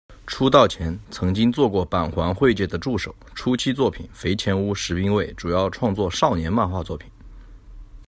[0.25, 7.07] 出道前，曾经做过板垣惠介的助手、初期作品『肥前屋十兵卫』主要创作少年漫画作品。